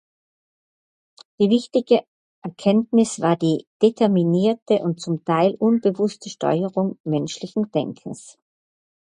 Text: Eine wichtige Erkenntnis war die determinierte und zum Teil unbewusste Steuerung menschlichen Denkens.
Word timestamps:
Eine 1.39 1.51
wichtige 1.51 2.01
Erkenntnis 2.41 3.19
war 3.21 3.35
die 3.35 3.67
determinierte 3.83 4.79
und 4.79 4.99
zum 4.99 5.23
Teil 5.23 5.53
unbewusste 5.59 6.27
Steuerung 6.31 6.97
menschlichen 7.03 7.69
Denkens. 7.69 8.39